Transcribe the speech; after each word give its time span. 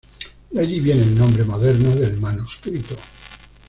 De 0.49 0.59
allí 0.59 0.79
viene 0.79 1.03
el 1.03 1.15
nombre 1.15 1.43
moderno 1.43 1.91
del 1.93 2.19
manuscrito. 2.19 2.95